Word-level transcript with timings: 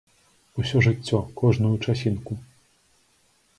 Усё 0.63 0.81
жыццё, 0.85 1.19
кожную 1.43 1.75
часінку. 1.89 2.41